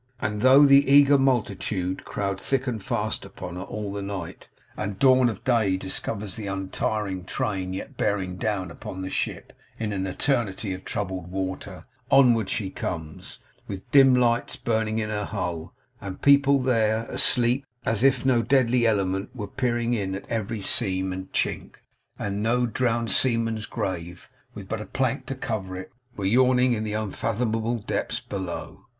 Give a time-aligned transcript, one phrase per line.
[0.19, 4.97] And though the eager multitude crowd thick and fast upon her all the night, and
[4.97, 10.07] dawn of day discovers the untiring train yet bearing down upon the ship in an
[10.07, 13.37] eternity of troubled water, onward she comes,
[13.67, 15.71] with dim lights burning in her hull,
[16.01, 21.13] and people there, asleep; as if no deadly element were peering in at every seam
[21.13, 21.75] and chink,
[22.17, 26.83] and no drowned seaman's grave, with but a plank to cover it, were yawning in
[26.83, 28.87] the unfathomable depths below.